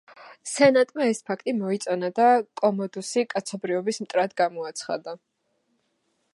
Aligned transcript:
სენატმა 0.51 1.05
ეს 1.09 1.19
ფაქტი 1.27 1.53
მოიწონა 1.57 2.09
და 2.21 2.25
კომოდუსი 2.63 3.25
კაცობრიობის 3.35 4.03
მტრად 4.07 4.37
გამოაცხადა. 4.45 5.17